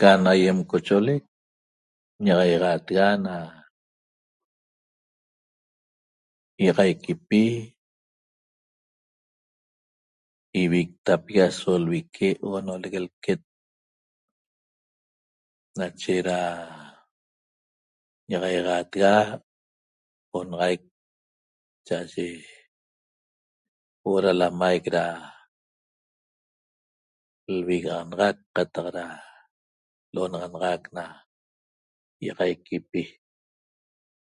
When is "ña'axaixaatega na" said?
2.24-3.34